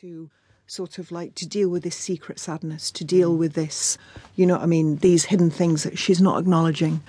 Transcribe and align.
to 0.00 0.28
sort 0.66 0.98
of 0.98 1.12
like 1.12 1.36
to 1.36 1.46
deal 1.46 1.68
with 1.68 1.84
this 1.84 1.94
secret 1.94 2.40
sadness, 2.40 2.90
to 2.90 3.04
deal 3.04 3.36
with 3.36 3.52
this, 3.52 3.96
you 4.34 4.44
know 4.44 4.54
what 4.54 4.64
I 4.64 4.66
mean, 4.66 4.96
these 4.96 5.26
hidden 5.26 5.50
things 5.50 5.84
that 5.84 5.98
she's 5.98 6.20
not 6.20 6.40
acknowledging. 6.40 7.00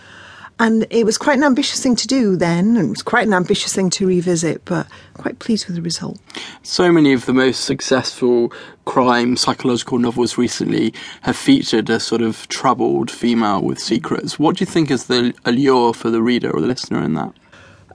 And 0.60 0.86
it 0.92 1.04
was 1.04 1.18
quite 1.18 1.38
an 1.38 1.44
ambitious 1.44 1.82
thing 1.82 1.96
to 1.96 2.08
do 2.08 2.36
then, 2.36 2.78
and 2.78 2.86
it 2.86 2.90
was 2.90 3.02
quite 3.02 3.26
an 3.26 3.34
ambitious 3.34 3.74
thing 3.74 3.90
to 3.92 4.06
revisit, 4.06 4.64
but 4.66 4.86
quite 5.16 5.40
pleased 5.40 5.66
with 5.66 5.78
the 5.78 5.82
result. 5.82 6.20
So 6.62 6.92
many 6.92 7.12
of 7.12 7.26
the 7.26 7.34
most 7.34 7.66
successful 7.66 8.54
crime 8.86 9.36
psychological 9.36 9.98
novels 9.98 10.38
recently 10.38 10.94
have 11.22 11.36
featured 11.36 11.90
a 11.90 12.00
sort 12.00 12.22
of 12.22 12.48
troubled 12.50 13.10
female 13.10 13.64
with 13.64 13.80
secrets. 13.80 14.38
What 14.38 14.58
do 14.58 14.62
you 14.62 14.68
think 14.68 14.92
is 14.92 15.08
the 15.08 15.34
allure 15.44 15.96
for 15.96 16.12
the 16.12 16.22
reader 16.22 16.52
or 16.52 16.62
the 16.62 16.68
listener 16.68 17.02
in 17.02 17.16
that? 17.16 17.34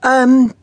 Um, 0.03 0.53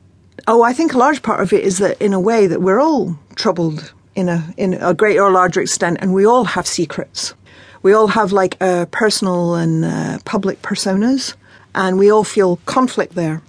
oh, 0.46 0.62
I 0.62 0.74
think 0.74 0.92
a 0.92 0.98
large 0.98 1.22
part 1.22 1.40
of 1.40 1.54
it 1.54 1.64
is 1.64 1.78
that, 1.78 2.00
in 2.02 2.12
a 2.12 2.20
way, 2.20 2.46
that 2.46 2.60
we're 2.60 2.80
all 2.80 3.18
troubled 3.34 3.94
in 4.18 4.28
a 4.28 4.40
in 4.56 4.74
a 4.74 4.92
greater 4.94 5.22
or 5.22 5.30
larger 5.30 5.60
extent, 5.60 5.98
and 6.00 6.12
we 6.12 6.24
all 6.26 6.44
have 6.44 6.66
secrets. 6.66 7.34
We 7.82 7.92
all 7.92 8.08
have 8.08 8.32
like 8.32 8.56
uh, 8.60 8.86
personal 8.90 9.54
and 9.54 9.84
uh, 9.84 10.18
public 10.24 10.62
personas 10.62 11.34
and 11.74 11.98
we 11.98 12.10
all 12.10 12.24
feel 12.24 12.56
conflict 12.66 13.14
there. 13.14 13.40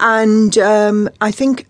And 0.00 0.56
um, 0.58 1.08
I 1.20 1.30
think, 1.30 1.66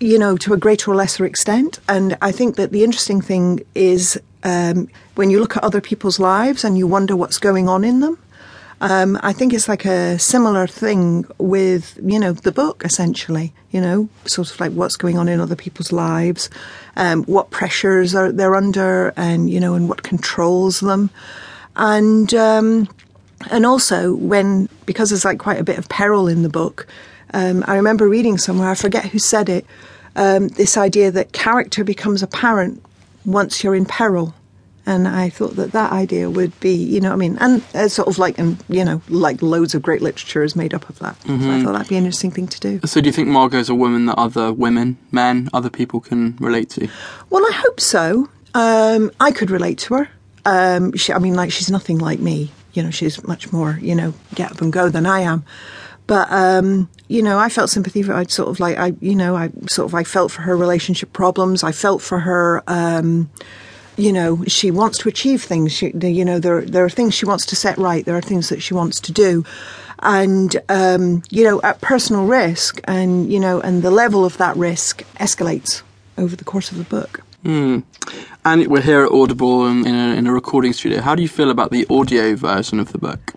you 0.00 0.18
know, 0.18 0.36
to 0.38 0.52
a 0.52 0.56
greater 0.56 0.90
or 0.90 0.96
lesser 0.96 1.24
extent. 1.24 1.78
And 1.88 2.16
I 2.20 2.32
think 2.32 2.56
that 2.56 2.72
the 2.72 2.82
interesting 2.82 3.20
thing 3.20 3.60
is 3.74 4.20
um, 4.42 4.88
when 5.14 5.30
you 5.30 5.38
look 5.38 5.56
at 5.56 5.64
other 5.64 5.80
people's 5.80 6.18
lives 6.18 6.64
and 6.64 6.76
you 6.76 6.86
wonder 6.86 7.14
what's 7.14 7.38
going 7.38 7.68
on 7.68 7.84
in 7.84 8.00
them. 8.00 8.18
Um, 8.80 9.18
I 9.22 9.32
think 9.32 9.54
it's 9.54 9.68
like 9.68 9.84
a 9.84 10.18
similar 10.18 10.66
thing 10.66 11.24
with, 11.38 11.98
you 12.02 12.18
know, 12.18 12.32
the 12.32 12.52
book 12.52 12.84
essentially, 12.84 13.52
you 13.70 13.80
know, 13.80 14.08
sort 14.26 14.50
of 14.50 14.60
like 14.60 14.72
what's 14.72 14.96
going 14.96 15.16
on 15.16 15.28
in 15.28 15.40
other 15.40 15.56
people's 15.56 15.92
lives, 15.92 16.50
um, 16.96 17.24
what 17.24 17.50
pressures 17.50 18.14
are 18.14 18.32
they're 18.32 18.56
under 18.56 19.12
and, 19.16 19.48
you 19.48 19.60
know, 19.60 19.74
and 19.74 19.88
what 19.88 20.02
controls 20.02 20.80
them. 20.80 21.10
And, 21.76 22.32
um, 22.34 22.88
and 23.50 23.66
also 23.66 24.14
when 24.14 24.68
because 24.86 25.10
there's 25.10 25.24
like 25.24 25.38
quite 25.38 25.60
a 25.60 25.64
bit 25.64 25.78
of 25.78 25.88
peril 25.88 26.28
in 26.28 26.42
the 26.42 26.48
book 26.48 26.86
um, 27.32 27.64
i 27.66 27.76
remember 27.76 28.08
reading 28.08 28.38
somewhere 28.38 28.70
i 28.70 28.74
forget 28.74 29.06
who 29.06 29.18
said 29.18 29.48
it 29.48 29.66
um, 30.16 30.48
this 30.48 30.76
idea 30.76 31.10
that 31.10 31.32
character 31.32 31.82
becomes 31.82 32.22
apparent 32.22 32.82
once 33.24 33.64
you're 33.64 33.74
in 33.74 33.84
peril 33.84 34.34
and 34.86 35.08
I 35.08 35.30
thought 35.30 35.56
that 35.56 35.72
that 35.72 35.92
idea 35.92 36.28
would 36.30 36.58
be, 36.60 36.74
you 36.74 37.00
know, 37.00 37.12
I 37.12 37.16
mean, 37.16 37.38
and 37.40 37.62
uh, 37.74 37.88
sort 37.88 38.08
of 38.08 38.18
like, 38.18 38.38
and 38.38 38.62
you 38.68 38.84
know, 38.84 39.00
like 39.08 39.42
loads 39.42 39.74
of 39.74 39.82
great 39.82 40.02
literature 40.02 40.42
is 40.42 40.54
made 40.54 40.74
up 40.74 40.88
of 40.88 40.98
that. 40.98 41.18
Mm-hmm. 41.20 41.26
So 41.26 41.32
I 41.32 41.38
mm-hmm. 41.38 41.64
thought 41.64 41.72
that'd 41.72 41.88
be 41.88 41.96
an 41.96 42.04
interesting 42.04 42.30
thing 42.30 42.48
to 42.48 42.60
do. 42.60 42.80
So, 42.86 43.00
do 43.00 43.06
you 43.06 43.12
think 43.12 43.28
Margot's 43.28 43.68
a 43.68 43.74
woman 43.74 44.06
that 44.06 44.18
other 44.18 44.52
women, 44.52 44.98
men, 45.10 45.48
other 45.52 45.70
people 45.70 46.00
can 46.00 46.36
relate 46.36 46.70
to? 46.70 46.88
Well, 47.30 47.44
I 47.44 47.52
hope 47.54 47.80
so. 47.80 48.28
Um, 48.54 49.10
I 49.20 49.30
could 49.32 49.50
relate 49.50 49.78
to 49.78 49.94
her. 49.94 50.08
Um, 50.44 50.94
she, 50.96 51.12
I 51.12 51.18
mean, 51.18 51.34
like 51.34 51.50
she's 51.50 51.70
nothing 51.70 51.98
like 51.98 52.20
me 52.20 52.52
you 52.74 52.82
know, 52.82 52.90
she's 52.90 53.26
much 53.26 53.52
more, 53.52 53.78
you 53.80 53.94
know, 53.94 54.12
get 54.34 54.52
up 54.52 54.60
and 54.60 54.72
go 54.72 54.88
than 54.88 55.06
I 55.06 55.20
am. 55.20 55.44
But 56.06 56.30
um, 56.30 56.90
you 57.08 57.22
know, 57.22 57.38
I 57.38 57.48
felt 57.48 57.70
sympathy 57.70 58.02
for. 58.02 58.12
I 58.12 58.24
sort 58.24 58.50
of 58.50 58.60
like 58.60 58.76
I, 58.76 58.92
you 59.00 59.14
know, 59.14 59.36
I 59.36 59.50
sort 59.68 59.86
of 59.86 59.94
I 59.94 60.04
felt 60.04 60.32
for 60.32 60.42
her 60.42 60.54
relationship 60.54 61.12
problems. 61.14 61.64
I 61.64 61.72
felt 61.72 62.02
for 62.02 62.18
her. 62.20 62.62
You 63.96 64.12
know, 64.12 64.44
she 64.46 64.70
wants 64.70 64.98
to 64.98 65.08
achieve 65.08 65.42
things. 65.42 65.72
She, 65.72 65.90
you 65.90 66.24
know, 66.24 66.38
there 66.38 66.62
there 66.62 66.84
are 66.84 66.90
things 66.90 67.14
she 67.14 67.26
wants 67.26 67.46
to 67.46 67.56
set 67.56 67.78
right. 67.78 68.04
There 68.04 68.16
are 68.16 68.22
things 68.22 68.48
that 68.48 68.60
she 68.62 68.74
wants 68.74 69.00
to 69.00 69.12
do, 69.12 69.44
and 70.00 70.56
um, 70.68 71.22
you 71.30 71.44
know, 71.44 71.60
at 71.62 71.80
personal 71.80 72.26
risk, 72.26 72.80
and 72.84 73.32
you 73.32 73.38
know, 73.38 73.60
and 73.60 73.82
the 73.82 73.90
level 73.90 74.24
of 74.24 74.36
that 74.38 74.56
risk 74.56 75.02
escalates 75.20 75.82
over 76.18 76.34
the 76.36 76.44
course 76.44 76.70
of 76.72 76.78
the 76.78 76.84
book. 76.84 77.20
Mm. 77.44 77.84
And 78.44 78.66
we're 78.68 78.80
here 78.80 79.04
at 79.04 79.12
Audible 79.12 79.66
in 79.66 79.86
a, 79.86 80.14
in 80.16 80.26
a 80.26 80.32
recording 80.32 80.72
studio. 80.72 81.00
How 81.00 81.14
do 81.14 81.22
you 81.22 81.28
feel 81.28 81.50
about 81.50 81.70
the 81.70 81.86
audio 81.90 82.34
version 82.36 82.80
of 82.80 82.92
the 82.92 82.98
book? 82.98 83.34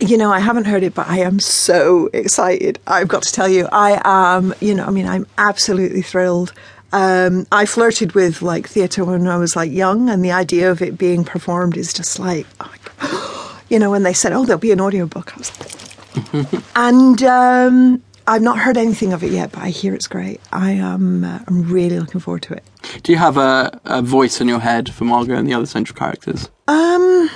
You 0.00 0.16
know, 0.16 0.30
I 0.30 0.40
haven't 0.40 0.64
heard 0.64 0.82
it, 0.82 0.94
but 0.94 1.08
I 1.08 1.18
am 1.18 1.40
so 1.40 2.10
excited. 2.12 2.78
I've 2.86 3.08
got 3.08 3.22
to 3.22 3.32
tell 3.32 3.48
you, 3.48 3.68
I 3.70 4.00
am, 4.04 4.54
you 4.60 4.74
know, 4.74 4.84
I 4.84 4.90
mean, 4.90 5.06
I'm 5.06 5.26
absolutely 5.38 6.02
thrilled. 6.02 6.52
Um, 6.92 7.46
I 7.52 7.66
flirted 7.66 8.12
with 8.12 8.40
like 8.40 8.68
theatre 8.68 9.04
when 9.04 9.26
I 9.26 9.36
was 9.36 9.54
like 9.54 9.70
young, 9.70 10.08
and 10.08 10.24
the 10.24 10.32
idea 10.32 10.70
of 10.70 10.80
it 10.80 10.96
being 10.96 11.24
performed 11.24 11.76
is 11.76 11.92
just 11.92 12.18
like, 12.18 12.46
oh 12.60 13.60
you 13.68 13.78
know, 13.78 13.90
when 13.90 14.02
they 14.02 14.14
said, 14.14 14.32
oh, 14.32 14.44
there'll 14.44 14.58
be 14.58 14.72
an 14.72 14.80
audiobook, 14.80 15.34
I 15.34 15.38
was 15.38 15.60
like, 15.60 16.62
and 16.76 17.22
um, 17.22 18.02
I've 18.26 18.42
not 18.42 18.58
heard 18.58 18.76
anything 18.76 19.12
of 19.12 19.22
it 19.22 19.32
yet, 19.32 19.52
but 19.52 19.62
I 19.62 19.70
hear 19.70 19.94
it's 19.94 20.06
great. 20.06 20.40
I 20.52 20.72
am 20.72 21.24
uh, 21.24 21.40
I'm 21.46 21.70
really 21.70 21.98
looking 21.98 22.20
forward 22.20 22.42
to 22.42 22.54
it. 22.54 22.64
Do 23.02 23.12
you 23.12 23.18
have 23.18 23.36
a, 23.36 23.80
a 23.84 24.02
voice 24.02 24.40
in 24.40 24.48
your 24.48 24.60
head 24.60 24.92
for 24.92 25.04
Margot 25.04 25.34
and 25.34 25.48
the 25.48 25.54
other 25.54 25.66
central 25.66 25.98
characters? 25.98 26.50
Um, 26.66 27.30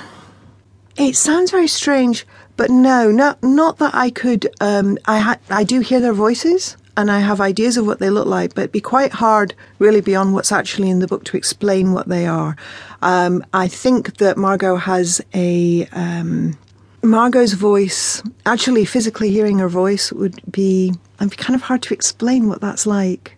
it 0.95 1.15
sounds 1.15 1.51
very 1.51 1.67
strange, 1.67 2.25
but 2.57 2.69
no, 2.69 3.11
not 3.11 3.41
not 3.43 3.77
that 3.77 3.93
I 3.93 4.09
could. 4.09 4.47
Um, 4.61 4.97
I 5.05 5.19
ha- 5.19 5.39
I 5.49 5.63
do 5.63 5.79
hear 5.79 5.99
their 5.99 6.13
voices 6.13 6.77
and 6.95 7.09
I 7.09 7.19
have 7.19 7.41
ideas 7.41 7.77
of 7.77 7.87
what 7.87 7.99
they 7.99 8.09
look 8.09 8.27
like, 8.27 8.53
but 8.53 8.61
it'd 8.61 8.71
be 8.71 8.81
quite 8.81 9.13
hard, 9.13 9.55
really, 9.79 10.01
beyond 10.01 10.33
what's 10.33 10.51
actually 10.51 10.89
in 10.89 10.99
the 10.99 11.07
book 11.07 11.23
to 11.25 11.37
explain 11.37 11.93
what 11.93 12.07
they 12.07 12.27
are. 12.27 12.55
Um, 13.01 13.43
I 13.53 13.67
think 13.67 14.17
that 14.17 14.37
Margot 14.37 14.75
has 14.75 15.21
a 15.33 15.87
um, 15.87 16.57
Margot's 17.03 17.53
voice, 17.53 18.23
actually 18.45 18.85
physically 18.85 19.29
hearing 19.29 19.59
her 19.59 19.69
voice 19.69 20.11
would 20.13 20.39
be, 20.51 20.93
it'd 21.19 21.37
kind 21.37 21.55
of 21.55 21.63
hard 21.63 21.81
to 21.83 21.93
explain 21.93 22.47
what 22.47 22.61
that's 22.61 22.85
like. 22.85 23.37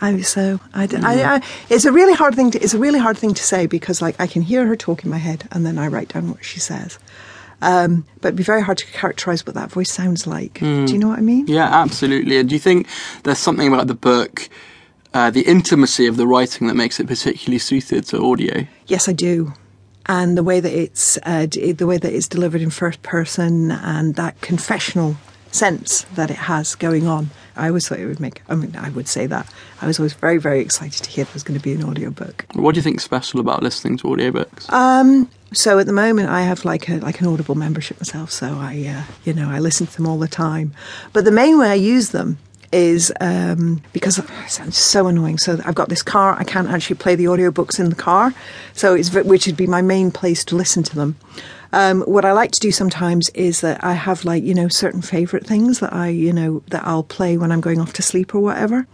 I 0.00 0.20
so 0.22 0.58
I. 0.74 0.88
I, 1.02 1.34
I, 1.36 1.42
it's 1.70 1.84
a 1.84 1.92
really 1.92 2.14
hard 2.14 2.34
thing 2.34 2.50
to 2.50 2.58
it's 2.58 2.74
a 2.74 2.78
really 2.78 2.98
hard 2.98 3.16
thing 3.16 3.34
to 3.34 3.42
say 3.42 3.66
because 3.66 4.02
like 4.02 4.20
I 4.20 4.26
can 4.26 4.42
hear 4.42 4.66
her 4.66 4.74
talk 4.74 5.04
in 5.04 5.10
my 5.10 5.18
head 5.18 5.46
and 5.52 5.64
then 5.64 5.78
I 5.78 5.86
write 5.86 6.08
down 6.08 6.28
what 6.28 6.44
she 6.44 6.58
says. 6.58 6.98
Um, 7.62 8.04
but 8.20 8.28
it'd 8.28 8.36
be 8.36 8.42
very 8.42 8.62
hard 8.62 8.78
to 8.78 8.86
characterize 8.86 9.46
what 9.46 9.54
that 9.54 9.70
voice 9.70 9.90
sounds 9.90 10.26
like. 10.26 10.54
Mm. 10.54 10.86
Do 10.86 10.92
you 10.92 10.98
know 10.98 11.08
what 11.08 11.18
I 11.18 11.22
mean? 11.22 11.46
Yeah, 11.46 11.68
absolutely. 11.68 12.36
And 12.36 12.48
do 12.48 12.54
you 12.54 12.58
think 12.58 12.86
there's 13.22 13.38
something 13.38 13.72
about 13.72 13.86
the 13.86 13.94
book, 13.94 14.48
uh, 15.14 15.30
the 15.30 15.42
intimacy 15.42 16.06
of 16.06 16.16
the 16.16 16.26
writing, 16.26 16.66
that 16.66 16.74
makes 16.74 17.00
it 17.00 17.06
particularly 17.06 17.58
suited 17.58 18.04
to 18.06 18.22
audio? 18.22 18.66
Yes, 18.86 19.08
I 19.08 19.12
do 19.12 19.54
and 20.06 20.36
the 20.36 20.42
way 20.42 20.60
that 20.60 20.72
it's 20.72 21.16
uh, 21.22 21.46
the 21.46 21.86
way 21.86 21.96
that 21.96 22.12
it's 22.12 22.28
delivered 22.28 22.60
in 22.60 22.70
first 22.70 23.02
person 23.02 23.70
and 23.70 24.16
that 24.16 24.40
confessional 24.40 25.16
sense 25.52 26.02
that 26.14 26.30
it 26.30 26.36
has 26.36 26.74
going 26.74 27.06
on. 27.06 27.30
I 27.56 27.68
always 27.68 27.86
thought 27.86 27.98
it 27.98 28.06
would 28.06 28.20
make. 28.20 28.42
I 28.48 28.54
mean, 28.54 28.74
I 28.76 28.88
would 28.90 29.06
say 29.06 29.26
that. 29.26 29.52
I 29.80 29.86
was 29.86 29.98
always 29.98 30.14
very, 30.14 30.38
very 30.38 30.60
excited 30.60 31.04
to 31.04 31.10
hear 31.10 31.24
there 31.24 31.34
was 31.34 31.42
going 31.42 31.58
to 31.58 31.62
be 31.62 31.72
an 31.74 31.84
audiobook. 31.84 32.46
What 32.54 32.74
do 32.74 32.78
you 32.78 32.82
think 32.82 33.00
special 33.00 33.40
about 33.40 33.62
listening 33.62 33.98
to 33.98 34.04
audiobooks? 34.04 34.72
Um, 34.72 35.30
so 35.54 35.78
at 35.78 35.86
the 35.86 35.92
moment, 35.92 36.28
I 36.28 36.42
have 36.42 36.64
like 36.64 36.88
a 36.88 36.98
like 36.98 37.20
an 37.20 37.26
Audible 37.26 37.54
membership 37.54 37.98
myself. 38.00 38.30
So 38.30 38.58
I, 38.58 38.84
uh, 38.86 39.12
you 39.24 39.32
know, 39.32 39.48
I 39.48 39.58
listen 39.58 39.86
to 39.86 39.96
them 39.96 40.06
all 40.06 40.18
the 40.18 40.28
time. 40.28 40.72
But 41.12 41.24
the 41.24 41.30
main 41.30 41.58
way 41.58 41.68
I 41.68 41.74
use 41.74 42.10
them 42.10 42.38
is 42.72 43.12
um, 43.20 43.82
because 43.92 44.18
it 44.18 44.26
sounds 44.48 44.78
so 44.78 45.06
annoying. 45.06 45.38
So 45.38 45.60
I've 45.64 45.74
got 45.74 45.88
this 45.88 46.02
car. 46.02 46.36
I 46.38 46.44
can't 46.44 46.68
actually 46.68 46.96
play 46.96 47.14
the 47.14 47.26
audiobooks 47.26 47.78
in 47.78 47.90
the 47.90 47.96
car, 47.96 48.34
so 48.72 48.94
it's 48.94 49.12
which 49.12 49.46
would 49.46 49.56
be 49.56 49.66
my 49.66 49.82
main 49.82 50.10
place 50.10 50.44
to 50.46 50.56
listen 50.56 50.82
to 50.84 50.96
them. 50.96 51.16
Um, 51.74 52.02
what 52.02 52.24
I 52.24 52.32
like 52.32 52.50
to 52.52 52.60
do 52.60 52.70
sometimes 52.70 53.30
is 53.30 53.62
that 53.62 53.82
I 53.82 53.94
have 53.94 54.24
like 54.24 54.42
you 54.42 54.54
know 54.54 54.68
certain 54.68 55.02
favorite 55.02 55.46
things 55.46 55.80
that 55.80 55.92
I 55.92 56.08
you 56.08 56.32
know 56.32 56.62
that 56.68 56.84
I'll 56.84 57.02
play 57.04 57.36
when 57.36 57.52
I'm 57.52 57.60
going 57.60 57.80
off 57.80 57.92
to 57.94 58.02
sleep 58.02 58.34
or 58.34 58.40
whatever, 58.40 58.86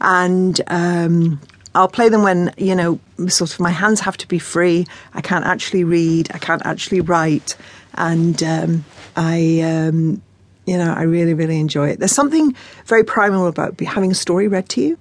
and. 0.00 0.60
Um, 0.68 1.40
I'll 1.76 1.88
play 1.88 2.08
them 2.08 2.22
when, 2.22 2.52
you 2.56 2.74
know, 2.74 2.98
sort 3.28 3.52
of 3.52 3.60
my 3.60 3.70
hands 3.70 4.00
have 4.00 4.16
to 4.16 4.28
be 4.28 4.38
free. 4.38 4.86
I 5.12 5.20
can't 5.20 5.44
actually 5.44 5.84
read. 5.84 6.30
I 6.32 6.38
can't 6.38 6.64
actually 6.64 7.02
write. 7.02 7.54
And 7.94 8.42
um, 8.42 8.84
I, 9.14 9.60
um, 9.60 10.22
you 10.64 10.78
know, 10.78 10.92
I 10.92 11.02
really, 11.02 11.34
really 11.34 11.60
enjoy 11.60 11.90
it. 11.90 11.98
There's 11.98 12.12
something 12.12 12.54
very 12.86 13.04
primal 13.04 13.46
about 13.46 13.78
having 13.80 14.10
a 14.10 14.14
story 14.14 14.48
read 14.48 14.70
to 14.70 14.80
you. 14.80 14.98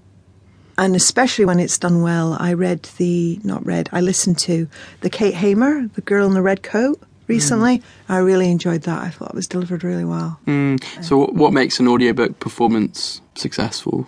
And 0.78 0.98
especially 0.98 1.46
when 1.46 1.62
it's 1.62 1.78
done 1.78 2.02
well, 2.02 2.36
I 2.38 2.52
read 2.52 2.84
the, 2.98 3.40
not 3.44 3.66
read, 3.66 3.88
I 3.94 4.02
listened 4.02 4.38
to 4.40 4.68
the 5.00 5.10
Kate 5.10 5.34
Hamer, 5.34 5.88
The 5.88 6.02
Girl 6.02 6.28
in 6.28 6.34
the 6.34 6.42
Red 6.42 6.62
Coat, 6.62 7.02
recently. 7.28 7.80
Mm. 7.80 7.84
I 8.10 8.18
really 8.18 8.52
enjoyed 8.52 8.82
that. 8.82 9.02
I 9.02 9.10
thought 9.10 9.30
it 9.30 9.36
was 9.36 9.48
delivered 9.48 9.86
really 9.86 10.04
well. 10.04 10.38
Mm. 10.46 10.84
So, 11.02 11.28
what 11.28 11.54
makes 11.54 11.80
an 11.80 11.88
audiobook 11.88 12.42
performance 12.42 13.22
successful? 13.36 14.06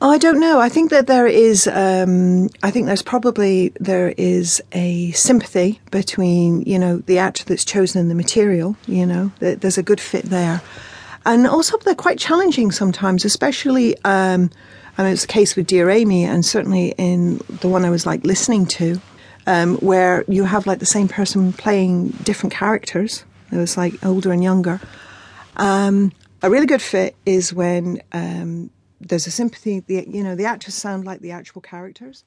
Oh, 0.00 0.10
I 0.10 0.18
don't 0.18 0.40
know. 0.40 0.60
I 0.60 0.68
think 0.68 0.90
that 0.90 1.06
there 1.06 1.26
is. 1.26 1.66
Um, 1.66 2.50
I 2.62 2.70
think 2.70 2.86
there's 2.86 3.02
probably 3.02 3.72
there 3.80 4.12
is 4.18 4.62
a 4.72 5.12
sympathy 5.12 5.80
between 5.90 6.62
you 6.62 6.78
know 6.78 6.98
the 6.98 7.18
actor 7.18 7.44
that's 7.44 7.64
chosen 7.64 8.00
and 8.00 8.10
the 8.10 8.14
material. 8.14 8.76
You 8.86 9.06
know, 9.06 9.32
there's 9.38 9.78
a 9.78 9.82
good 9.82 10.00
fit 10.00 10.24
there, 10.26 10.60
and 11.24 11.46
also 11.46 11.78
they're 11.78 11.94
quite 11.94 12.18
challenging 12.18 12.70
sometimes, 12.72 13.24
especially. 13.24 13.96
Um, 14.04 14.50
I 14.98 15.02
mean, 15.02 15.12
it's 15.12 15.22
the 15.22 15.28
case 15.28 15.56
with 15.56 15.66
Dear 15.66 15.90
Amy, 15.90 16.24
and 16.24 16.44
certainly 16.44 16.94
in 16.98 17.38
the 17.60 17.68
one 17.68 17.84
I 17.84 17.90
was 17.90 18.06
like 18.06 18.24
listening 18.24 18.66
to, 18.66 19.00
um, 19.46 19.76
where 19.78 20.24
you 20.28 20.44
have 20.44 20.66
like 20.66 20.78
the 20.80 20.86
same 20.86 21.08
person 21.08 21.52
playing 21.52 22.08
different 22.24 22.52
characters. 22.52 23.24
It 23.50 23.56
was 23.56 23.76
like 23.76 24.04
older 24.04 24.32
and 24.32 24.42
younger. 24.42 24.80
Um, 25.56 26.12
a 26.42 26.50
really 26.50 26.66
good 26.66 26.82
fit 26.82 27.16
is 27.24 27.54
when 27.54 28.02
um, 28.12 28.70
there's 29.08 29.26
a 29.26 29.30
sympathy. 29.30 29.80
The 29.80 30.06
you 30.08 30.22
know 30.22 30.34
the 30.34 30.44
actors 30.44 30.74
sound 30.74 31.04
like 31.04 31.20
the 31.20 31.30
actual 31.30 31.60
characters, 31.60 32.24